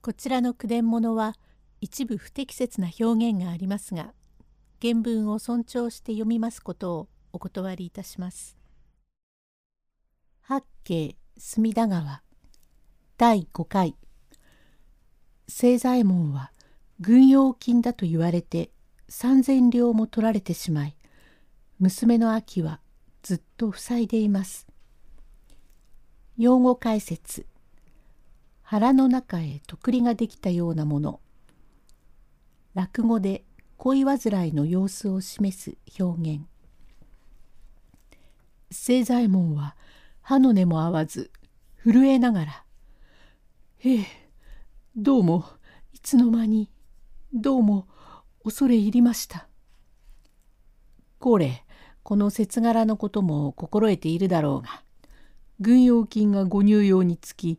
[0.00, 1.34] こちらの句伝物は
[1.80, 4.12] 一部不適切な表現がありますが
[4.80, 8.56] 原文を尊重して読みますことをお断りいたします。
[10.42, 12.22] 八景隅田川
[13.16, 13.96] 第5回
[15.48, 16.52] 清左衛門は
[17.00, 18.70] 軍用金だと言われて
[19.08, 20.96] 3,000両も取られてしまい
[21.80, 22.80] 娘の秋は
[23.22, 24.66] ずっと塞いでいます。
[26.36, 27.46] 用語解説
[28.70, 31.20] 腹の中へとくりができたようなもの。
[32.74, 33.42] 落語で
[33.78, 36.42] 恋煩いの様子を示す表現。
[38.70, 39.74] 清左衛門は
[40.20, 41.30] 歯の根も合わず
[41.82, 42.64] 震えながら
[43.86, 44.06] 「ええ
[44.94, 45.46] どうも
[45.94, 46.70] いつの間に
[47.32, 47.88] どうも
[48.44, 49.48] 恐れ入りました」
[51.20, 51.64] これ
[52.02, 54.84] この節柄のことも心得ているだろうが
[55.58, 57.58] 軍用金がご入用につき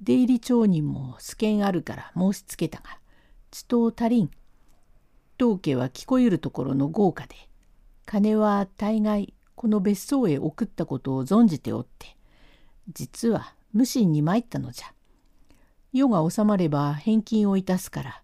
[0.00, 2.98] 出入り町人も試験あるから申しつけたが
[3.50, 4.30] ちと足りん
[5.38, 7.36] 当家は聞こえるところの豪華で
[8.04, 12.16] 金は大概この別荘へ送ったことを存じておって
[12.92, 14.96] 実は無心に参ったのじゃ。
[15.92, 18.22] 世が収まれば返金をいたすから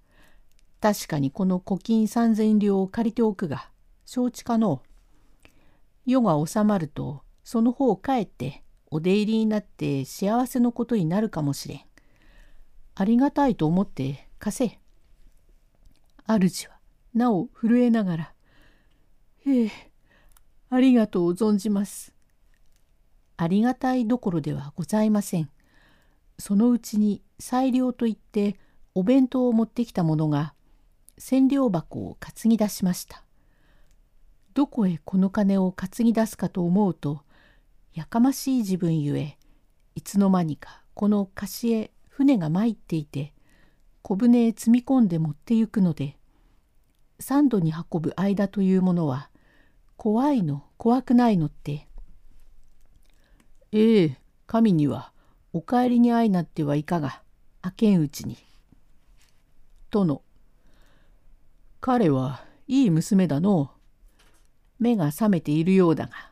[0.81, 3.71] 確かにこの古金三千両を借りておくが
[4.05, 4.83] 承知かの
[6.05, 8.63] 世が収まるとその方を帰って
[8.95, 11.81] お出入りになって幸せのことになるかもしれん。
[12.95, 14.79] ありがたいと思って貸せ。
[16.29, 16.77] 主は
[17.15, 18.35] なお震えながら
[19.49, 19.71] 「ええ
[20.69, 22.13] ありがとう存じます」
[23.39, 25.49] ありがたいどころではございません。
[26.39, 28.59] そのうちに裁量といって
[28.95, 30.53] お弁当を持ってきた者が
[31.17, 33.25] 千両箱を担ぎ出しました。
[34.53, 37.23] どこへこの金を担ぎ出すかと思うと
[37.95, 39.37] やかましい自分ゆえ
[39.95, 43.33] いつの間にかこの貸しへ船が参っていて
[44.03, 46.17] 小舟へ積み込んで持ってゆくので
[47.21, 49.31] 三度に運ぶ間というものは
[49.97, 51.87] 怖いの怖くないのって
[53.71, 55.13] ええ神には
[55.53, 57.23] お帰りに相なってはいかが
[57.65, 58.37] 明けんうちに。
[59.91, 60.23] 殿
[61.81, 63.71] 彼はいい娘だの
[64.79, 66.32] 目が覚めているようだが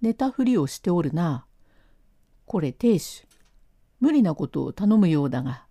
[0.00, 1.44] 寝たふりをしておるな。
[2.46, 3.24] これ亭主
[4.00, 5.64] 無理なことを頼むようだが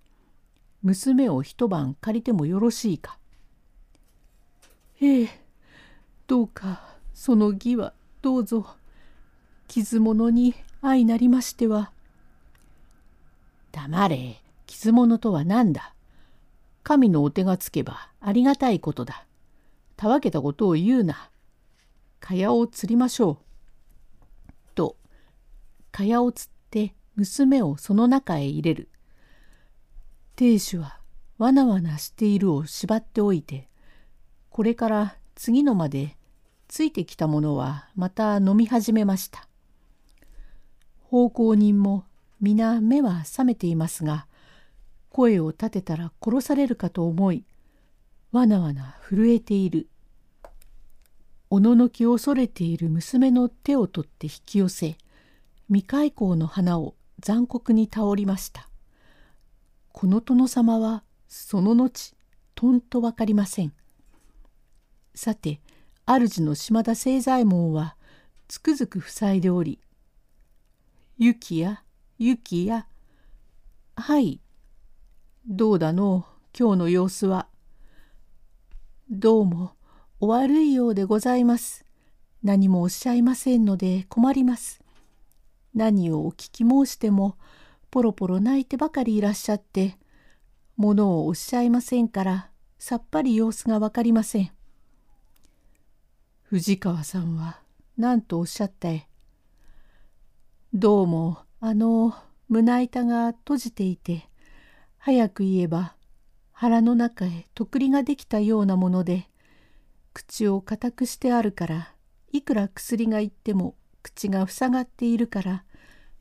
[0.84, 3.18] 娘を一晩借りてもよろしいか。
[5.02, 5.30] ええ
[6.28, 6.82] どうか
[7.14, 8.68] その義はどうぞ
[9.68, 11.92] 傷物に相なりましては。
[13.72, 15.94] 黙れ傷物とは何だ
[16.84, 19.26] 神のお手がつけばありがたいことだ。
[19.96, 21.30] たわけたことを言うな。
[22.20, 23.47] 蚊帳を釣りましょう。
[25.98, 28.90] 蚊帳を釣って娘をその中へ入れる。
[30.36, 31.00] 亭主は
[31.40, 33.68] わなわなしているを縛っておいて
[34.52, 36.16] これから次のまで
[36.68, 39.48] ついてきた者はまた飲み始めました。
[41.10, 42.04] 奉公人も
[42.42, 44.28] 皆目は覚めていますが
[45.10, 47.44] 声を立てたら殺されるかと思い
[48.32, 49.88] わなわな震えている。
[51.50, 54.98] おののき恐れている娘の手を取って引き寄せ
[55.70, 58.70] 未開口の花を残酷に倒りました。
[59.92, 62.16] この殿様はその後
[62.56, 63.74] とんと分かりません。
[65.14, 65.60] さて
[66.06, 67.98] 主の島田清左衛門は
[68.48, 69.80] つくづく塞いでおり
[71.18, 71.84] 「ゆきや
[72.18, 72.88] ゆきや
[73.96, 74.40] はい
[75.48, 76.26] どうだの
[76.58, 77.48] 今日の様子は」
[79.10, 79.72] 「どうも
[80.22, 81.84] お悪いようでございます。
[82.42, 84.87] 何もおっしゃいませんので困ります。
[85.78, 87.38] 何をお聞き申しても
[87.92, 89.98] ポロポロ泣いてばかりいらっしゃって
[90.76, 92.50] ものをおっしゃいませんから
[92.80, 94.52] さっぱり様子が分かりません。
[96.42, 97.60] 藤川さんは
[97.96, 99.08] 何とおっしゃったえ
[100.74, 102.16] どうもあの
[102.50, 104.30] 胸板が閉じていて
[104.98, 105.94] 早く言えば
[106.54, 109.28] 腹の中へとくりができたようなもので
[110.14, 111.94] 口を固くしてあるから
[112.32, 115.66] いくら薬がいっても口が塞がっているから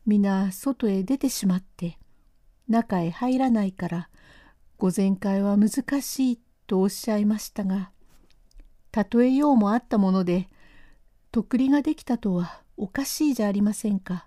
[0.06, 1.99] 皆外へ出てしまって
[2.69, 4.08] 中へ入らないから
[4.79, 7.91] 御前会は難しいとおっしゃいましたが
[8.97, 10.49] 例えようもあったもので
[11.32, 14.26] とくりができたとはおかしいじゃありませんか。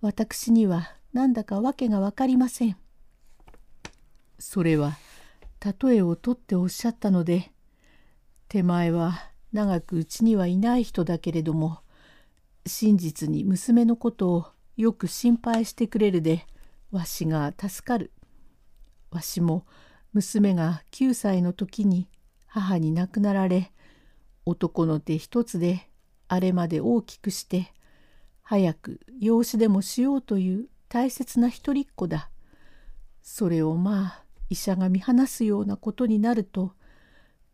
[0.00, 2.76] 私にはなんだか訳が分かりません。
[4.38, 4.96] それは
[5.64, 7.52] 例えをとっておっしゃったので
[8.48, 11.78] 手前は長くうちにはいない人だけれども
[12.66, 14.46] 真実に娘のことを
[14.76, 16.46] よく心配してくれるで
[16.90, 18.12] わしが助かる。
[19.10, 19.64] わしも
[20.12, 22.08] 娘が9歳の時に
[22.46, 23.72] 母に亡くなられ
[24.44, 25.88] 男の手一つで
[26.28, 27.72] あれまで大きくして
[28.42, 32.30] 早く養子でもしようという大切な一人っ子だ。
[33.22, 36.72] それをまあ医者が見放すようなことになると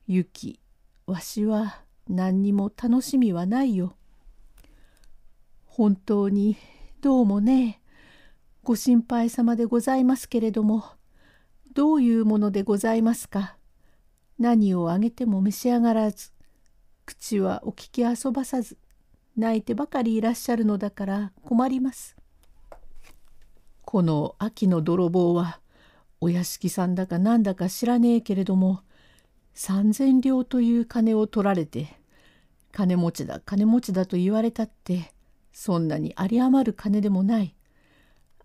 [0.07, 0.61] ゆき
[1.07, 3.97] わしは何にも楽しみはないよ。
[5.65, 6.57] 本当に
[7.03, 7.81] どうもね
[8.63, 10.85] ご心配様でございますけれども
[11.75, 13.57] どういうものでございますか？
[14.39, 16.31] 何をあげても召し上がらず
[17.05, 18.79] 口はお聞き遊ばさず
[19.37, 22.15] 泣いてばかりいらっしゃるのだから困ります。
[23.85, 25.59] この秋の泥棒は
[26.21, 28.83] お屋敷さんだかなんだか知らねえけれども
[29.55, 31.89] 三千両という金を取られて
[32.71, 35.13] 金持ちだ金持ちだと言われたって
[35.53, 37.55] そんなに有り余る金でもない。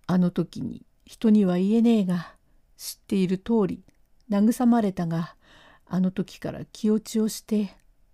[0.08, 2.34] あの時に人には言えねえが
[2.78, 3.84] 知っている通り
[4.30, 5.36] 慰まれたが
[5.86, 7.74] あの時から気落ちをして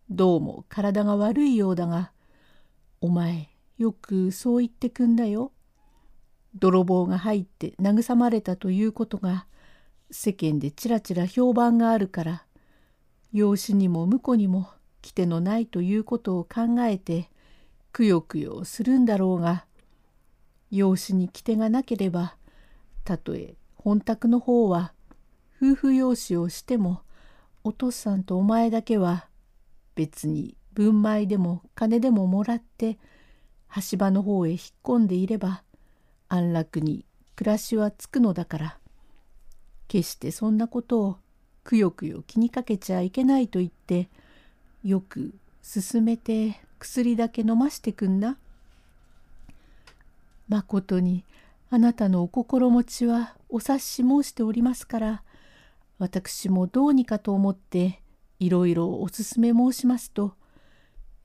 [0.10, 2.12] どうも体が悪いようだが
[3.02, 5.52] お前よくそう言ってくんだよ。
[6.56, 9.48] 泥棒が入って慰まれたということが
[10.12, 12.46] 世間でちらちら評判があるから
[13.32, 14.70] 養子にも婿にも
[15.02, 17.32] 来てのないということを考えて
[17.94, 19.66] くよくよするんだろうが
[20.72, 22.36] 養子に来てがなければ
[23.04, 24.94] たとえ本宅の方は
[25.62, 27.02] 夫婦養子をしても
[27.64, 29.28] お父さんとお前だけは
[29.94, 32.98] 別に分米でも金でももらって
[33.92, 35.62] 橋場の方へ引っ込んでいれば
[36.30, 37.06] 安楽に
[37.36, 38.78] 暮らしはつくのだから
[39.88, 41.18] 決してそんなことを
[41.64, 44.10] くよくよ気にかけちゃいけないと言って
[44.84, 48.38] よく進めて薬だけ飲ましてくんな。
[50.50, 51.24] まことに
[51.70, 55.24] あなたのお心持ちはお察し申しておりますから
[55.98, 58.02] 私もどうにかと思って
[58.38, 60.34] いろいろおすすめ申しますと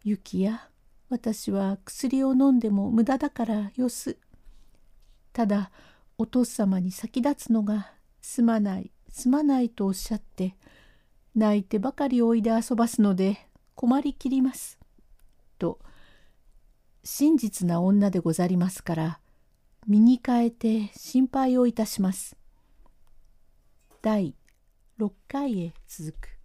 [0.05, 0.69] 雪や
[1.11, 4.17] 私は薬を飲んでも無駄だからよす。
[5.33, 5.73] ただ
[6.19, 7.91] お父様に先立つのが
[8.23, 10.55] すまないすまないとおっしゃって
[11.35, 14.79] 泣いてばかりおいで遊ばすので困りきります。
[15.59, 15.79] と
[17.05, 19.21] 真実な女でござりますから
[19.87, 22.37] 身に変えて心配をいたします。
[24.03, 24.35] 第
[24.99, 26.38] 6回へ続く。